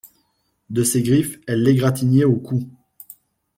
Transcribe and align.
De 0.71 0.83
ses 0.83 1.03
griffes 1.03 1.39
elle 1.45 1.61
l'égratignait 1.61 2.23
au 2.23 2.35
cou. 2.35 2.67